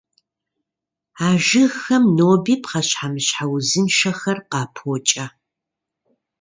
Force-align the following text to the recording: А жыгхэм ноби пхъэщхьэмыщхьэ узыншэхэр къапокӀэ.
А 1.25 1.27
жыгхэм 1.45 2.03
ноби 2.17 2.55
пхъэщхьэмыщхьэ 2.61 3.45
узыншэхэр 3.53 4.37
къапокӀэ. 4.51 5.25